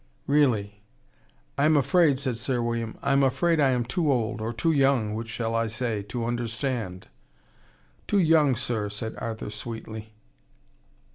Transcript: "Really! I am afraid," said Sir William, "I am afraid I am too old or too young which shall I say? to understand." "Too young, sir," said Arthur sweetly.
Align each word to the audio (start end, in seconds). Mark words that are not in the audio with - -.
"Really! 0.25 0.81
I 1.59 1.65
am 1.65 1.77
afraid," 1.77 2.17
said 2.17 2.35
Sir 2.37 2.59
William, 2.59 2.97
"I 3.03 3.11
am 3.13 3.21
afraid 3.21 3.59
I 3.59 3.69
am 3.69 3.85
too 3.85 4.11
old 4.11 4.41
or 4.41 4.51
too 4.51 4.71
young 4.71 5.13
which 5.13 5.27
shall 5.29 5.53
I 5.53 5.67
say? 5.67 6.01
to 6.01 6.25
understand." 6.25 7.07
"Too 8.07 8.17
young, 8.17 8.55
sir," 8.55 8.89
said 8.89 9.13
Arthur 9.19 9.51
sweetly. 9.51 10.15